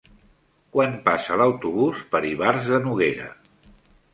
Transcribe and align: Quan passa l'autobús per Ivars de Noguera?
Quan 0.77 0.95
passa 1.09 1.37
l'autobús 1.41 2.01
per 2.15 2.23
Ivars 2.31 2.73
de 2.73 2.81
Noguera? 2.87 3.29